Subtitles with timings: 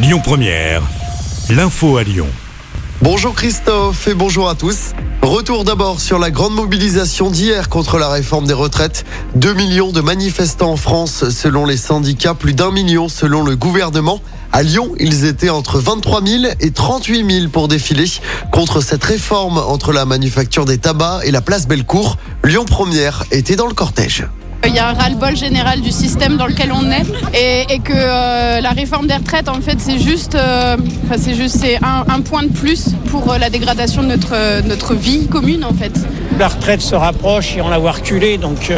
[0.00, 0.82] Lyon Première,
[1.50, 2.28] l'info à Lyon.
[3.02, 4.92] Bonjour Christophe et bonjour à tous.
[5.22, 9.04] Retour d'abord sur la grande mobilisation d'hier contre la réforme des retraites.
[9.34, 14.20] 2 millions de manifestants en France selon les syndicats, plus d'un million selon le gouvernement.
[14.52, 18.04] À Lyon, ils étaient entre 23 000 et 38 000 pour défiler
[18.52, 22.18] contre cette réforme entre la manufacture des tabacs et la place Bellecour.
[22.44, 24.28] Lyon Première était dans le cortège.
[24.66, 27.04] Il y a un ras-le-bol général du système dans lequel on est
[27.72, 30.76] et, que euh, la réforme des retraites, en fait, c'est juste, euh,
[31.34, 35.72] juste un, point de plus pour euh, la dégradation de notre, notre vie commune, en
[35.72, 35.92] fait.
[36.38, 38.72] La retraite se rapproche et on l'a voit reculer, donc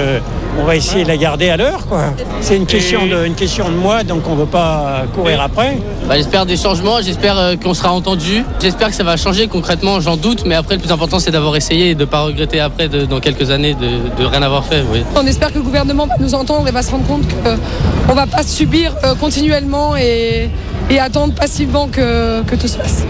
[0.58, 1.86] on va essayer de la garder à l'heure.
[1.86, 2.04] quoi.
[2.40, 5.78] C'est une question de, une question de moi, donc on ne veut pas courir après.
[6.08, 8.44] Bah, j'espère des changements, j'espère euh, qu'on sera entendu.
[8.60, 11.56] J'espère que ça va changer concrètement, j'en doute, mais après le plus important c'est d'avoir
[11.56, 14.64] essayé et de ne pas regretter après, de- dans quelques années, de, de rien avoir
[14.64, 14.82] fait.
[14.92, 15.02] Oui.
[15.16, 18.16] On espère que le gouvernement va nous entendre et va se rendre compte qu'on ne
[18.16, 20.50] va pas subir euh, continuellement et,
[20.90, 23.04] et attendre passivement que, tout se passe.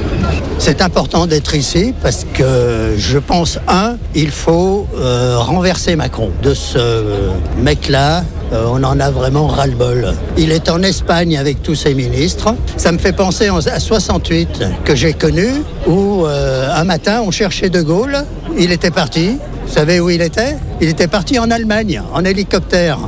[0.59, 6.31] C'est important d'être ici parce que je pense, un, il faut euh, renverser Macron.
[6.43, 10.15] De ce mec-là, euh, on en a vraiment ras-le-bol.
[10.37, 12.55] Il est en Espagne avec tous ses ministres.
[12.77, 15.49] Ça me fait penser en- à 68 que j'ai connu,
[15.87, 18.25] où euh, un matin on cherchait De Gaulle.
[18.59, 19.39] Il était parti.
[19.67, 20.57] Vous savez où il était?
[20.83, 22.99] Il était parti en Allemagne, en hélicoptère.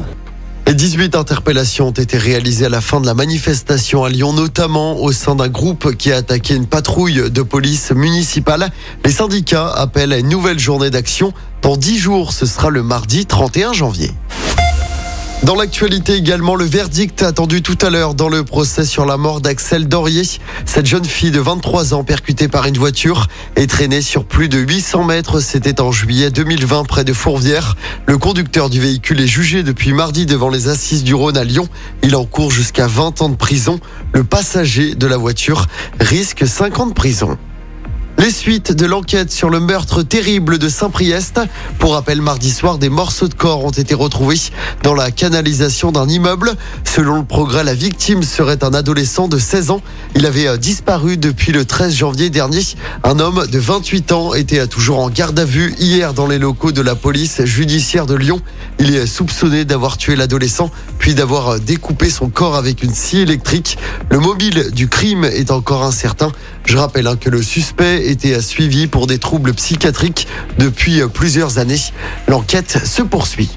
[0.67, 5.01] Et 18 interpellations ont été réalisées à la fin de la manifestation à Lyon, notamment
[5.01, 8.71] au sein d'un groupe qui a attaqué une patrouille de police municipale.
[9.05, 11.33] Les syndicats appellent à une nouvelle journée d'action.
[11.63, 14.13] Dans 10 jours, ce sera le mardi 31 janvier.
[15.45, 19.41] Dans l'actualité également, le verdict attendu tout à l'heure dans le procès sur la mort
[19.41, 20.23] d'Axel Dorier.
[20.67, 23.27] Cette jeune fille de 23 ans percutée par une voiture
[23.57, 25.41] et traînée sur plus de 800 mètres.
[25.41, 27.77] C'était en juillet 2020 près de Fourvière.
[28.07, 31.69] Le conducteur du véhicule est jugé depuis mardi devant les assises du Rhône à Lyon.
[32.05, 33.81] Il encourt jusqu'à 20 ans de prison.
[34.13, 35.67] Le passager de la voiture
[35.99, 37.37] risque 5 ans de prison.
[38.23, 41.41] Les suites de l'enquête sur le meurtre terrible de Saint-Priest.
[41.81, 44.39] Pour rappel, mardi soir, des morceaux de corps ont été retrouvés
[44.85, 46.53] dans la canalisation d'un immeuble.
[46.85, 49.81] Selon le progrès, la victime serait un adolescent de 16 ans.
[50.15, 52.63] Il avait euh, disparu depuis le 13 janvier dernier.
[53.03, 56.39] Un homme de 28 ans était euh, toujours en garde à vue hier dans les
[56.39, 58.41] locaux de la police judiciaire de Lyon.
[58.79, 60.71] Il est soupçonné d'avoir tué l'adolescent,
[61.03, 63.77] puis d'avoir découpé son corps avec une scie électrique.
[64.09, 66.31] Le mobile du crime est encore incertain.
[66.65, 71.81] Je rappelle hein, que le suspect était suivi pour des troubles psychiatriques depuis plusieurs années.
[72.29, 73.51] L'enquête se poursuit.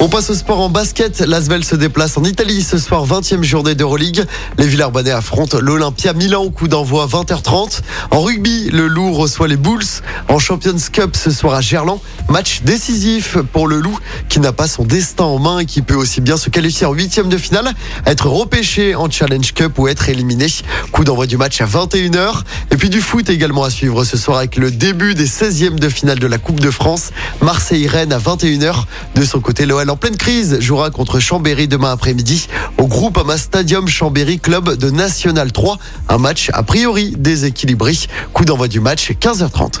[0.00, 1.18] On passe au sport en basket.
[1.22, 4.24] L'Asvel se déplace en Italie ce soir, 20e journée d'Euroleague.
[4.56, 7.80] Les Villarbannais affrontent l'Olympia Milan au coup d'envoi 20h30.
[8.12, 9.82] En rugby, le Loup reçoit les Bulls.
[10.28, 11.98] En Champions Cup ce soir à Gerland.
[12.28, 13.98] Match décisif pour le Loup
[14.40, 17.28] n'a pas son destin en main et qui peut aussi bien se qualifier en huitième
[17.28, 17.72] de finale,
[18.06, 20.46] être repêché en Challenge Cup ou être éliminé.
[20.92, 22.42] Coup d'envoi du match à 21h.
[22.70, 25.88] Et puis du foot également à suivre ce soir avec le début des 16e de
[25.88, 27.10] finale de la Coupe de France.
[27.40, 28.84] Marseille-Rennes à 21h.
[29.14, 32.48] De son côté, l'OL en pleine crise jouera contre Chambéry demain après-midi
[32.78, 35.78] au groupe Ama Stadium Chambéry Club de National 3.
[36.08, 37.94] Un match a priori déséquilibré.
[38.32, 39.80] Coup d'envoi du match 15h30.